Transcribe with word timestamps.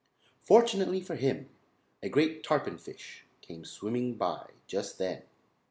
Fortunately 0.41 0.99
for 0.99 1.13
him 1.13 1.47
a 2.01 2.09
great 2.09 2.43
tarpon 2.43 2.79
fish 2.79 3.23
came 3.41 3.63
swimming 3.63 4.15
by 4.15 4.49
just 4.65 4.97
then. 4.97 5.21